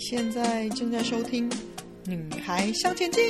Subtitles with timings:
[0.00, 1.48] 现在正在收听
[2.06, 3.22] 《女孩向前进》，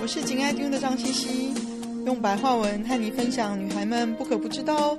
[0.00, 1.54] 我是紧爱听的张茜茜，
[2.06, 4.96] 用白话文和你分享女孩们不可不知道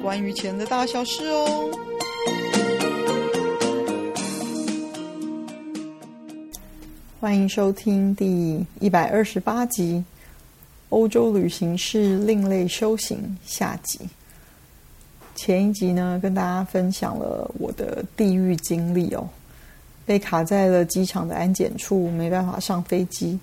[0.00, 1.68] 关于钱的大小事哦。
[7.18, 9.94] 欢迎收听第一百二十八集
[10.90, 13.18] 《欧洲旅行是另类修行》
[13.52, 13.98] 下集。
[15.34, 19.28] 前一集呢，跟大家分享了我的地狱经历哦。
[20.10, 23.38] 被卡在了机场的安检处，没办法上飞机。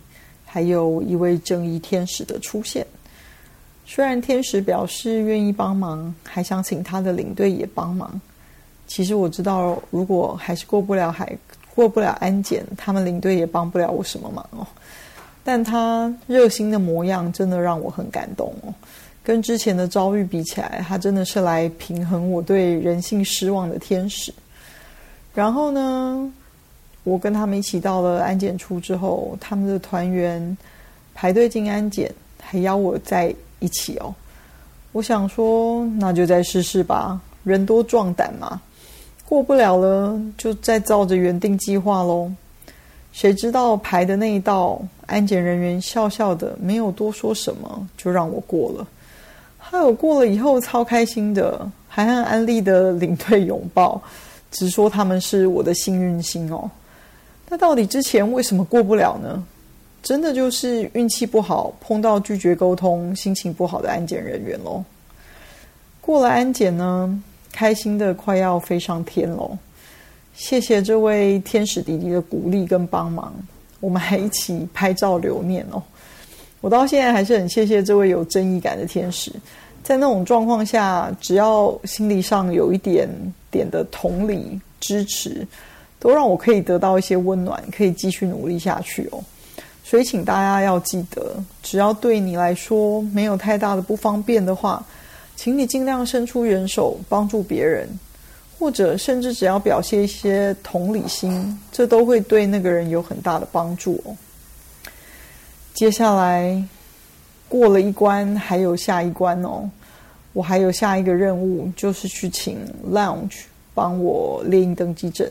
[0.46, 2.86] 还有一位正义天使的出现，
[3.86, 8.20] 虽然天使表示愿意帮忙，还想请他的领队也帮忙。
[8.86, 11.38] 其实我知道，如果还是过不了海，
[11.74, 14.68] 过不了安检，他们领队也帮不了我什么忙哦。
[15.46, 18.74] 但他热心的模样真的让我很感动哦。
[19.24, 24.34] 跟之前的遭遇比起来，他真的是来平衡我对人性失望的天使。
[25.34, 26.34] 然后呢，
[27.08, 30.58] 我跟他们一起到了安检处之后，他们的团员
[31.16, 34.14] 排队进安检，还邀我在一起哦。
[34.92, 38.60] 我想说，那就再试试吧，人多壮胆嘛。
[39.24, 42.30] 过不了了，就再照着原定计划喽。
[43.14, 48.86] 谁知道排的那一道安检人员笑笑的，没有多说什么，就让我过了。
[49.58, 54.02] 还有过了以后超开心的，还和安利的领队拥抱，
[54.52, 56.70] 直说他们是我的幸运星哦。
[57.50, 59.44] 那到底之前为什么过不了呢？
[60.04, 64.84] 真的就是运气不好，碰到拒绝沟通、心情不好的安检人员喽。
[66.00, 69.58] 过了安检呢，开心的快要飞上天喽！
[70.34, 73.34] 谢谢这位天使弟弟的鼓励跟帮忙，
[73.80, 75.82] 我们还一起拍照留念哦。
[76.62, 79.32] 我到现在还是很谢谢这位有正义感的天使，
[79.84, 83.10] 在那种状况下，只要心理上有一点
[83.52, 85.46] 点的同理支持。
[86.00, 89.24] 都让我可以得到一些温暖，可以继续努力下去哦。
[89.84, 94.86] 所以，请大家要记得，只要对你来说没有太大的不方便的话，
[95.36, 97.88] 请你尽量伸出援手帮助别人，
[98.60, 104.16] 或者甚至只要表现一些同理心，这都会对那个人有很大的帮助哦。
[105.74, 106.62] 接下来
[107.48, 109.70] 过了一关，还有下一关哦。
[110.34, 112.60] 我还有下一个任务，就是去请
[112.92, 113.44] Lounge
[113.74, 115.28] 帮我列印登机证。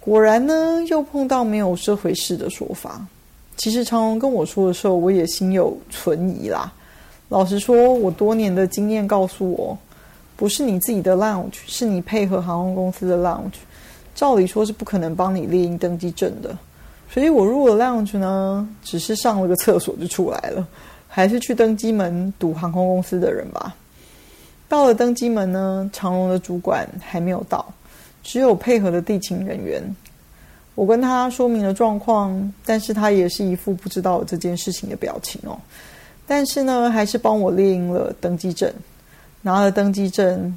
[0.00, 3.04] 果然呢，又碰到没有这回事的说法。
[3.56, 6.72] 其实长荣跟我说的时候，我也心有存疑啦。
[7.28, 9.76] 老实说，我多年的经验告诉我，
[10.36, 13.58] 不是你自己的 lounge，是你配合航空公司的 lounge。
[14.14, 16.56] 照理说是不可能帮你列印登机证的。
[17.10, 20.66] 所以我入了 lounge 呢，只是上了个厕所就出来了，
[21.08, 23.74] 还是去登机门堵航空公司的人吧。
[24.68, 27.64] 到了登机门呢，长荣的主管还没有到。
[28.28, 29.82] 只有配合的地勤人员，
[30.74, 35.58] 我跟他说明了状况，但是他也是一副不知道这件事情的表情哦。
[36.26, 38.70] 但是呢，还是帮我列了登机证，
[39.40, 40.54] 拿了登机证，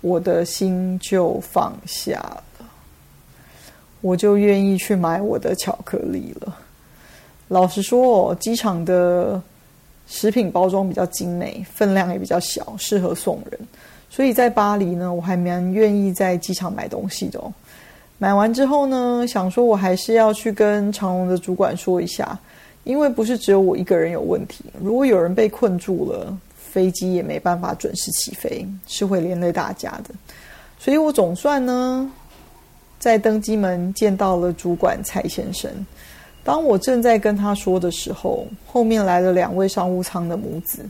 [0.00, 2.66] 我的心就放下了，
[4.00, 6.56] 我就愿意去买我的巧克力了。
[7.48, 9.42] 老实说哦，机场的
[10.06, 13.60] 食品包装比较精美，分量也比较小，适合送人。
[14.14, 17.42] 所以在巴黎呢，我还蛮愿意在机场买东西的。
[18.18, 22.38] 买完之后呢，想说我还是要去跟长荣的主管说一下，
[22.84, 24.66] 因为不是只有我一个人有问题。
[24.82, 30.14] 如果有人被困住了，飞机也没办法准时起飞，是会连累大家的。
[30.78, 32.12] 所以我总算呢，
[32.98, 35.70] 在登机门见到了主管蔡先生。
[36.44, 40.84] 当我正在跟他说的时候，后面来了两位商务舱的母子，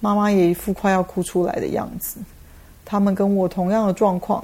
[0.00, 2.16] 妈妈也一副快要哭出来的样子。
[2.86, 4.42] 他们跟我同样的状况，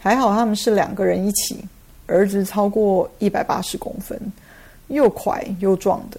[0.00, 1.64] 还好他们是两个人一起。
[2.06, 4.20] 儿子超过一百八十公分，
[4.88, 6.18] 又快又壮的。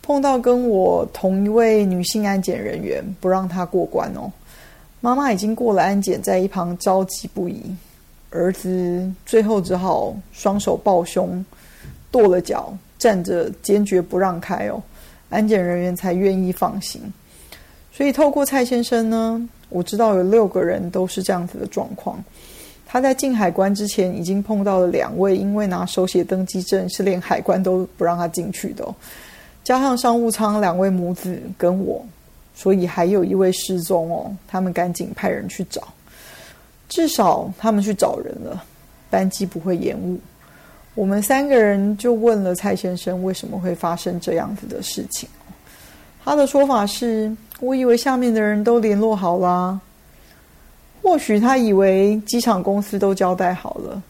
[0.00, 4.30] 碰到跟我同一位女性安检人员，不让他过关哦。
[5.00, 7.62] 妈妈已经过了安检，在一旁着急不已。
[8.30, 11.44] 儿子最后只好双手抱胸，
[12.12, 14.80] 跺了脚，站着坚决不让开哦。
[15.30, 17.02] 安检人员才愿意放行。
[17.98, 19.48] 所以透过蔡先生呢。
[19.70, 22.24] 我知道有六个人都是这样子的状况。
[22.86, 28.94] 他在进海关之前已经碰到了两位，因为拿手写登机证是连海关都不让他进去的。
[29.64, 32.02] 加上商务舱两位母子跟我，
[32.54, 34.34] 所以还有一位失踪哦。
[34.46, 35.82] 他们赶紧派人去找，
[36.88, 38.64] 至少他们去找人了，
[39.10, 40.18] 班机不会延误。
[40.94, 45.28] 我们三个人就问了蔡先生为什么会发生这样子的事情。
[46.24, 47.36] 他的说法是。
[47.60, 49.80] 我以为下面的人都联络好啦，
[51.02, 54.00] 或许他以为机场公司都交代好了，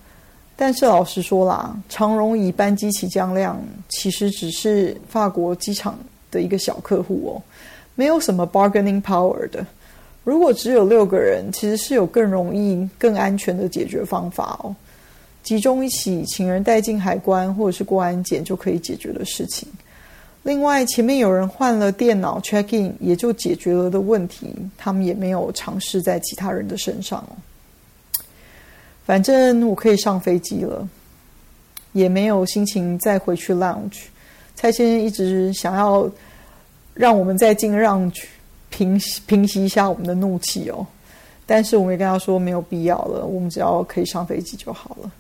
[0.55, 3.59] 但是老实说啦，长荣以班机起降量
[3.89, 5.99] 其实只是法国机场
[6.31, 7.43] 的一个小客户哦，
[7.95, 9.65] 没有什么 bargaining power 的。
[10.25, 14.77] 如果只有六个人，其实是有更容易、更安全的解决方法哦。
[15.43, 19.67] 集中一起，请人带进海关或者是过安检就可以解决的事情。
[20.49, 27.37] 另外，前面有人换了电脑 check in，也就解决了的问题，他们也没有尝试在其他人的身上哦。
[29.05, 30.89] 反正我可以上飞机了，
[31.93, 34.05] 也没有心情再回去 lounge。
[34.57, 36.11] 蔡先生一直想要
[36.95, 38.25] 让我们再进 lounge
[38.71, 40.87] 平平息一下我们的怒气哦，
[41.45, 45.13] 但是我们也跟他说没有必要了，我们只要可以上飞机就好了。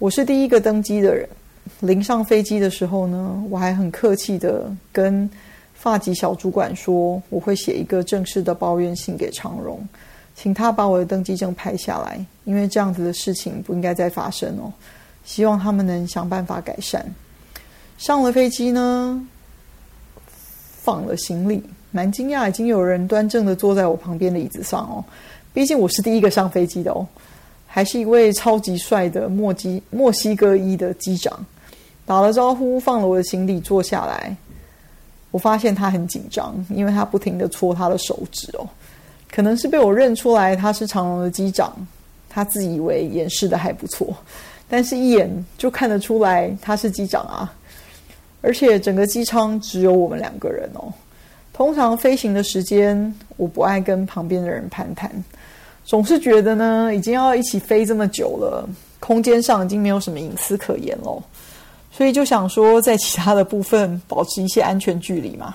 [0.00, 1.28] 我是第一个登机的人，
[1.78, 5.30] 临上飞机的时候呢，我还很客气的跟
[5.74, 9.80] 法籍小主管说，我会写一个正式的抱怨信给长荣。
[10.34, 14.72] 请他把我的登机证拍下来，因为这样子的事情不应该再发生哦。
[15.24, 17.04] 希望他们能想办法改善。
[17.98, 19.26] 上了飞机呢，
[20.82, 25.04] 放了行李，蛮惊讶，已经有人端正的坐在我旁边的椅子上哦。
[25.52, 27.06] 毕竟我是第一个上飞机的哦，
[27.66, 31.44] 还是一位超级帅的墨基墨西哥裔的机长，
[32.10, 34.36] 打了招呼，放了我的行李，坐下来。
[35.30, 38.68] 我发现他很紧张，因为他不停的搓他的手指哦。
[39.30, 41.72] 可能是被我认出来他是长荣的机长，
[42.28, 44.12] 他自以为掩饰的还不错，
[44.68, 47.54] 但是一眼就看得出来他是机长啊！
[48.40, 50.92] 而且整个机舱只有我们两个人哦。
[51.52, 55.08] 通常飞行的时间，我不爱跟旁边的人攀谈，
[55.84, 58.68] 总是觉得呢，已经要一起飞这么久了，
[58.98, 61.22] 空间上已经没有什么隐私可言喽，
[61.92, 65.54] 所以就想说，在其他的部分保持一些安全距离嘛。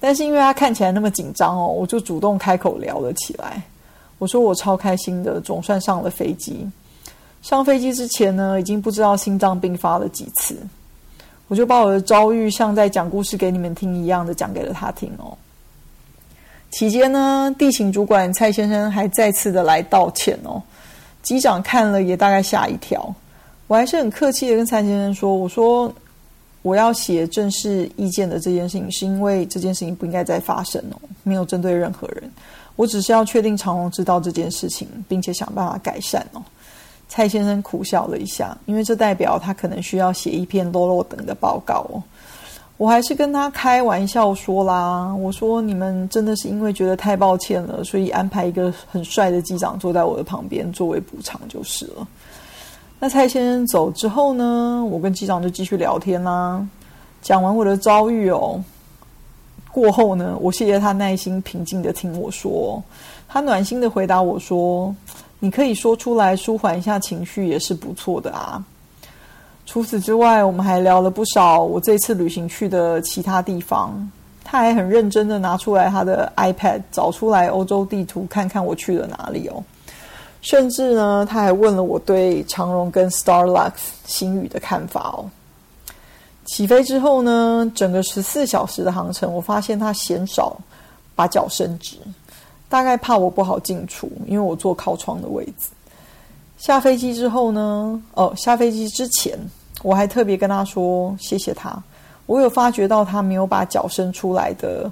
[0.00, 3.60] 但是因为他看起来那么紧张哦，我就主动开口聊了起来。
[4.18, 6.68] 我说我超开心的，总算上了飞机。
[7.42, 10.56] 上飞机之前呢，已经不知道心脏病发了几次。
[11.48, 15.36] 我就把我的遭遇像在讲故事给你们听一样的讲给了他听哦。
[16.70, 20.62] 期间呢，地勤主管蔡先生还再次的来道歉哦。
[21.22, 23.14] 机长看了也大概吓一跳。
[23.68, 25.92] 我还是很客气的跟蔡先生说：“我说。”
[26.62, 32.30] 我要写正式意见的这件事情，是因为这件事情不应该再发生哦，没有针对任何人，
[32.74, 36.42] 我只是要确定长荣知道这件事情，并且想办法改善哦。
[37.08, 42.02] 蔡先生苦笑了一下，因为这代表他可能需要写一篇落落长的报告哦。
[42.76, 52.06] 我还是跟他开玩笑说啦，我说你们真的是因为觉得太抱歉了，所以安排一个很帅的机长坐在我的旁边作为补偿就是了。
[53.00, 56.66] 那蔡先生走之后呢，我跟机长就继续聊天啦、
[57.22, 58.60] 讲完我的遭遇哦，
[59.70, 62.82] 过后呢，我谢谢他耐心平静的听我说。
[63.28, 64.94] 他暖心的回答我说
[65.38, 68.64] ：“你可以说出来舒缓一下情绪也是不错的啊。”
[69.64, 74.10] 除此之外，我们还聊了不少我这次旅行去的其他地方。
[74.42, 79.62] 他还很认真的拿出来他的 iPad，找出来欧洲地图，看看我去了哪里哦。
[80.48, 83.72] 甚至呢，他还问了我对长荣跟 Starlux
[84.06, 85.28] 星宇的看法哦。
[86.46, 90.56] 起飞之后呢，整个十四小时的航程，我发现他鲜少
[91.14, 91.98] 把脚伸直，
[92.66, 95.68] 大概怕我不好进出，因为我坐靠窗的位置。
[96.56, 99.38] 下飞机之后呢，哦，下飞机之前，
[99.82, 101.78] 我还特别跟他说谢谢他，
[102.24, 104.90] 我有发觉到他没有把脚伸出来的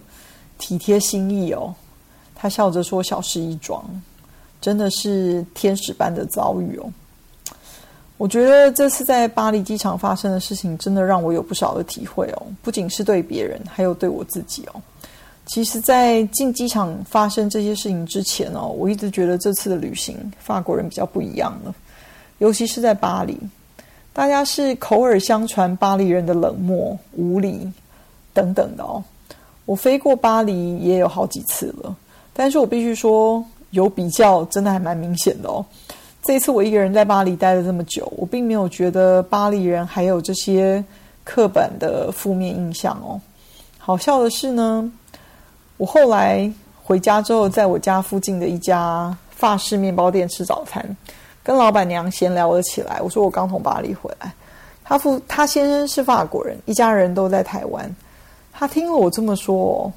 [0.58, 1.74] 体贴心意哦。
[2.34, 3.82] 他笑着说：“小事一桩。”
[4.66, 6.90] 真的是天使般的遭遇哦！
[8.16, 12.42] 我觉得这次在巴黎机场发生的事情，真的让我有不少的体会哦。
[12.62, 14.82] 不仅是对别人，还有对我自己哦。
[15.46, 21.72] 其实，在进机场发生这些事情之前哦，我一直觉得这次的旅行，法国人比较不一样了。
[22.38, 23.38] 尤其是在巴黎，
[24.12, 27.70] 大家是口耳相传巴黎人的冷漠、无礼
[28.34, 29.00] 等等的哦。
[29.64, 31.96] 我飞过巴黎也有好几次了，
[32.32, 33.46] 但是我必须说。
[33.76, 35.64] 有比较，真的还蛮明显的哦。
[36.22, 40.82] 这一次我一个人在巴黎待了这么久，我并没有觉得巴黎人还有这些
[41.22, 43.20] 刻板的负面印象哦。
[43.78, 44.90] 好笑的是呢，
[45.76, 46.50] 我后来
[46.82, 50.84] 回家之后，在我家附近的一家法式面包店吃早餐，
[51.44, 53.00] 跟老板娘闲聊了起来。
[53.00, 54.32] 我说我刚从巴黎回来，
[54.82, 57.94] 他父他先生是法国人，一家人都在台湾。
[58.52, 59.92] 他听了我这么说。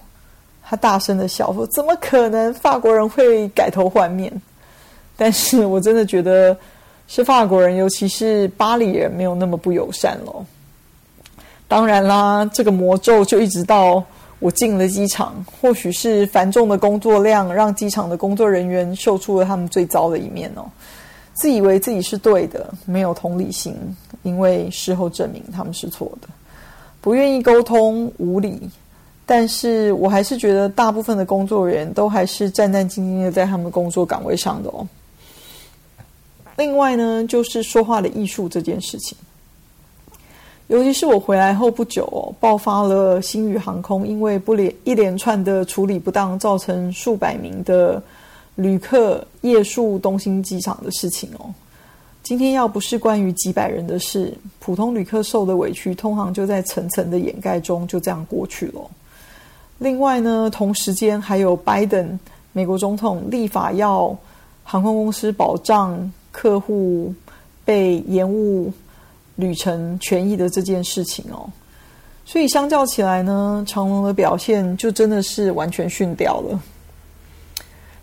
[0.70, 2.54] 他大声的笑说：“怎么可能？
[2.54, 4.32] 法国人会改头换面？
[5.18, 6.56] 但是我真的觉得
[7.08, 10.46] 是法国人，尤其是巴黎人，没有那么不友善咯。
[11.68, 14.04] 当然啦，这个魔咒就一直到
[14.38, 20.66] 我进了机场，或许是繁重的工作量让机场的工作人员秀出了他们最糟的一面哦。
[21.34, 23.76] 自以为自己是对的，没有同理心，
[24.22, 26.28] 因为事后证明他们是错的，
[27.02, 28.70] 不愿意沟通，无理。
[29.32, 34.88] 但是我还是觉得，大部分的工作人员都还是战战兢兢的在他们工作岗位上的哦。
[36.58, 39.16] 另外呢，就是说话的艺术这件事情，
[40.66, 48.02] 尤其是我回来后不久，爆发了新宇航空因为不连一连串的处理不当，造成数百名的
[48.56, 51.54] 旅客夜宿东兴机场的事情哦。
[52.24, 58.82] 今天要不是关于几百人的事，普通旅客受的委屈，通常就在层层的掩盖中就这样过去了。
[59.80, 62.20] 另外呢，同时间还有拜登
[62.54, 64.16] 美国总统立法要
[64.64, 66.12] 航空公司保障。
[66.32, 67.14] 客户
[67.66, 68.72] 被延误
[69.36, 71.50] 旅程权益的这件事情哦，
[72.24, 76.62] 所以相较起来呢，长荣的表现就真的是完全逊掉了。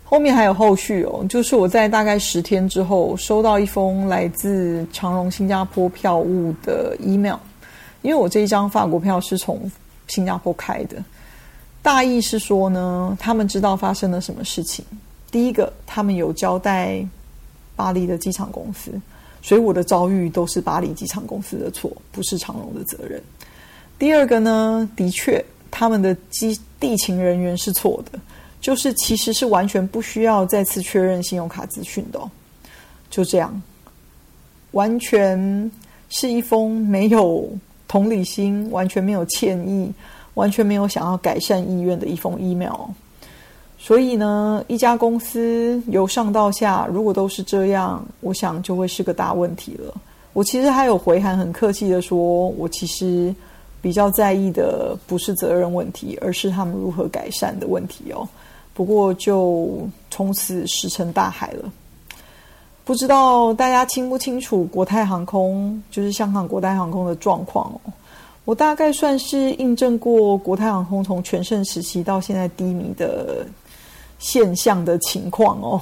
[0.03, 7.39] 后面还有后续哦，就是我在大概十天之后收到一封来自长隆新加坡票务的 email，
[8.03, 9.71] 因为我这一张法国票是从
[10.09, 10.97] 新加坡开的，
[11.87, 14.85] 大意是说呢，他们知道发生了什么事情。
[15.31, 17.07] 第一个，他们有交代。
[17.77, 18.91] 巴黎的机场公司，
[19.43, 23.23] 所以我的遭遇都是巴黎机场公司的错，不是长荣的责任。
[23.99, 28.19] 第二个呢，的确，他们的机地勤人员是错的，
[28.63, 32.19] 就是其实是完全不需要再次确认信用卡资讯的，
[33.11, 33.63] 就这样，
[34.71, 35.71] 完全
[36.09, 37.47] 是一封没有
[37.87, 39.93] 同理心、完全没有歉意、
[40.37, 42.89] 完全没有想要改善意愿的一封 email。
[43.79, 49.93] 所以呢，一家公司由上到下，如果都是这样，我想就会是个大问题了。
[50.33, 53.35] 我其实还有回函，很客气的说，我其实
[53.81, 58.27] 比较在意的不是责任问题，而是他们如何改善的问题哦。
[58.75, 61.71] 不过就从此石沉大海了。
[62.85, 67.93] 不知道大家清不清楚国泰航空，就是香港国泰航空的状况哦。
[68.47, 73.47] 我大概算是印证过国泰航空从全盛时期到现在低迷的。
[74.19, 75.79] 现象的情况哦，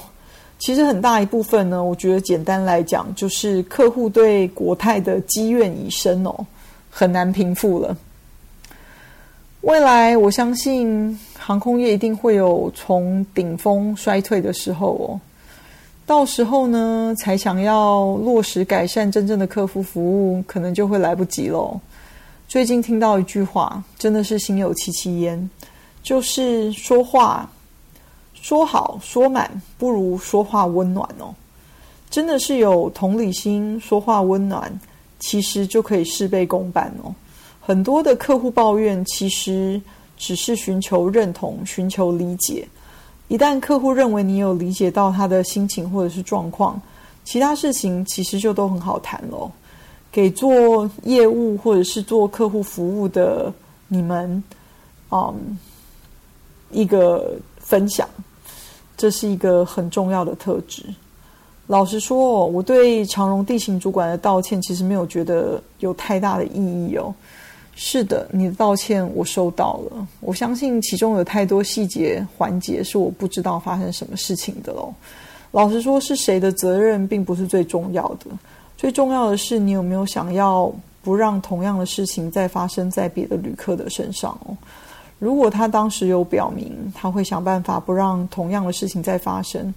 [0.59, 6.35] 其实很大一部分呢，我觉得简单来讲，就是客户对国泰的积怨已深哦，
[6.91, 7.97] 很难平复了。
[9.61, 15.21] 未来我相信航空业一定会有从顶峰衰退的时候哦，
[16.05, 21.81] 到时候呢，才想要落实改善真正的客户服务，可能就会来不及喽。
[22.55, 25.51] 最近听到一句话，真的是心有戚戚焉，
[26.05, 27.51] 就是说话。
[28.41, 31.35] 说好说满不如说话温暖哦，
[32.09, 34.73] 真的是有同理心，说话温暖，
[35.19, 37.13] 其实就可以事倍功半哦。
[37.61, 39.83] 很多的客户抱怨，其实
[40.17, 42.69] 只是寻求认同、寻求理解。
[43.27, 46.81] 一旦客户认为你有理解到他的心情或者是状况，
[47.25, 49.51] 其他事情其实就都很好谈喽。
[50.15, 53.53] 给做业务或者是做客户服务的
[53.89, 54.41] 你们，
[55.11, 55.59] 嗯，
[56.71, 58.09] 一个分享。
[58.97, 60.85] 这是一个很重要的特质。
[61.67, 67.13] 老实说，我对长荣地勤主管的道歉，其实没有觉得有太大的意义哦。
[67.75, 70.07] 是的，你的道歉我收到了。
[70.21, 74.95] 我相信其中有太多细节环节是我不知道发生什么事情的喽。
[75.51, 78.27] 老实说，是谁的责任并不是最重要的，
[78.77, 84.57] 最重要的是你有没有想要不让同样的事情再发生在别的旅客的身上哦。
[85.19, 89.73] 如果他当时有表明他会想办法不让同样的事情再发生，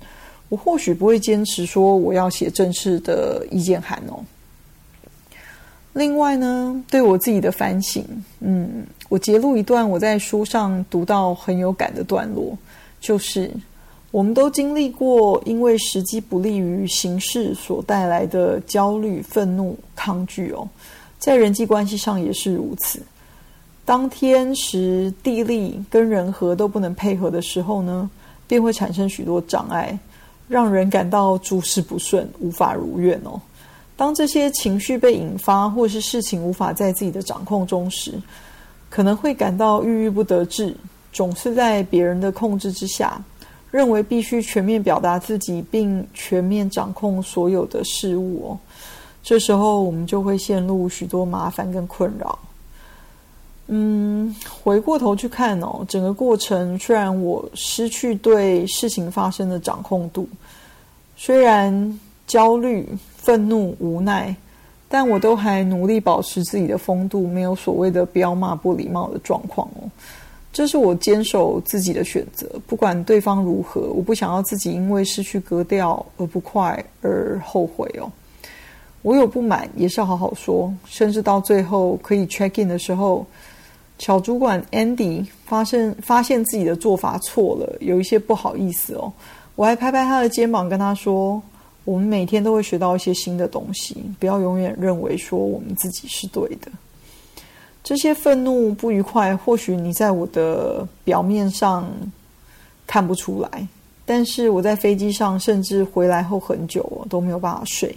[0.50, 4.20] 我或许不会坚持说我要写正式的意见函哦。
[5.94, 8.06] 另外呢，对我自己的反省，
[8.40, 12.58] 嗯，我截录一段我在书上读到很有感的段落，
[13.00, 13.50] 就是
[14.18, 20.68] 我们都经历过因为时机不利于行事所带来的焦虑、愤怒、抗拒哦，
[21.20, 23.00] 在人际关系上也是如此。
[23.86, 28.10] 当天时地利跟人和都不能配合的时候呢，
[28.48, 29.96] 便会产生许多障碍，
[30.48, 33.40] 让人感到诸事不顺，无法如愿哦。
[33.96, 38.20] 当这些情绪被引发，或是事情无法在自己的掌控中时，
[38.90, 40.76] 可能会感到郁郁不得志，
[41.14, 43.24] 总是在别人的控制之下，
[43.72, 48.60] 认为必须全面表达自己，并全面掌控所有的事物哦。
[49.24, 52.40] 这时候我们就会陷入许多麻烦跟困扰。
[53.68, 60.26] 嗯，回过头去看哦，整个过程虽然我失去对事情发生的掌控度，
[61.18, 64.34] 虽然焦虑、愤怒、无奈，
[64.88, 69.90] 但我都还努力保持自己的风度，没有所谓的飙骂不礼貌的状况哦。
[70.54, 78.12] 这是我坚守自己的选择，不管对方如何，我不想要自己因为失去格调而不快而后悔哦。
[79.04, 83.26] 我有不满也是好好说，甚至到最后可以 check in 的时候，
[84.00, 89.14] 小主管 Andy 发现发现自己的做法错了，有一些不好意思哦。
[89.56, 91.42] 我还拍拍他的肩膀，跟他说
[91.86, 96.72] ：“我们每天都会学到一些新的东西，不要永远认为说我们自己是对的。”
[97.88, 101.90] 这些愤怒不愉快，或许你在我的表面上
[102.86, 103.66] 看不出来，
[104.06, 107.96] 但是我在飞机上，甚至回来后很久都没有办法睡，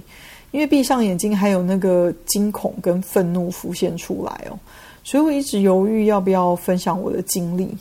[0.53, 4.57] 因为闭上眼睛还有那个惊恐跟愤怒浮现出来哦，
[5.03, 7.77] 所以我一直犹豫要不要分享我的经历，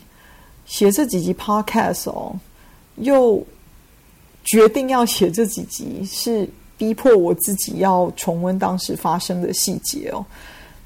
[0.65, 2.35] 写这几集 Podcast 哦，
[2.95, 3.39] 又
[4.45, 10.25] 决定要写这几集，是逼迫我自己要重温当时发生的细节哦。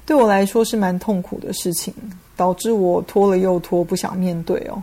[0.06, 1.92] 对我来说是蛮痛苦的事情，
[2.36, 4.82] 导致我拖了又拖，不想面对哦。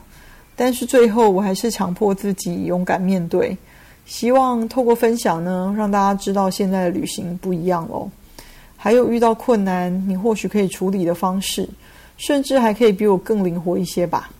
[0.55, 3.55] 但是最后我还是强迫自己勇敢面对，
[4.05, 8.09] 希望透过分享呢，让大家知道现在的旅行不一样哦。
[8.75, 11.69] 还有遇到困难，你或许可以处理的方式，
[12.17, 14.31] 甚至还可以比我更灵活一些吧。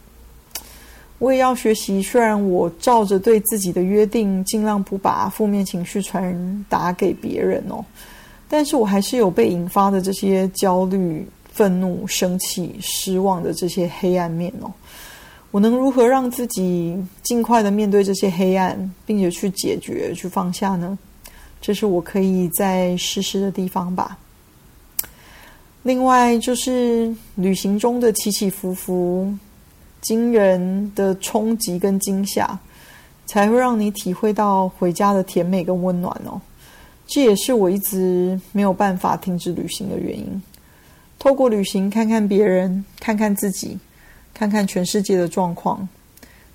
[1.19, 7.85] 我也要学习，虽然我照着对自己的约定，尽量不把负面情绪传达给别人哦。
[8.53, 14.70] 但是我还是有被引发的这些焦虑、愤怒、生气、失望的这些黑暗面哦。
[15.51, 21.00] 我能如何让自己尽快的面对这些黑暗，并且去解决、去放下呢？
[21.62, 24.17] 这是我可以再试试的地方吧。
[25.84, 29.34] 另外，就是旅行中的起起伏伏、
[30.01, 32.60] 惊人的冲击跟惊吓，
[33.25, 36.41] 才会让你体会到回家的甜美跟温暖哦。
[37.13, 40.41] 这也是我一直没有办法停止旅行的原因。
[41.19, 43.77] 透过旅行，看看别人，看看自己，
[44.33, 45.89] 看看全世界的状况，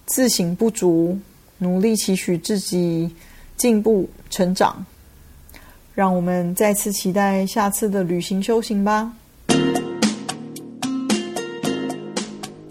[0.06, 1.18] 自省不足，
[1.58, 3.14] 努力期许自己
[3.58, 4.82] 进步成长。
[5.94, 9.12] 让我们再次期待下次的旅行修行吧。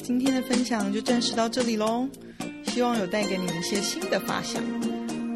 [0.02, 2.08] 今天的分享就暂时到这里喽，
[2.66, 4.64] 希望有带给你一些新的发想。